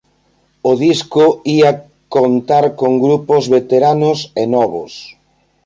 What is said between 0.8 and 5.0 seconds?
disco ía contar con grupos veteranos e novos.